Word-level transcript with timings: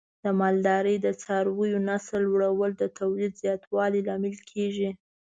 د 0.23 0.25
مالدارۍ 0.41 0.95
د 1.01 1.07
څارویو 1.21 1.79
نسل 1.89 2.19
لوړول 2.33 2.71
د 2.77 2.83
تولید 2.99 3.31
زیاتوالي 3.43 4.01
لامل 4.07 4.37
کېږي. 4.51 4.89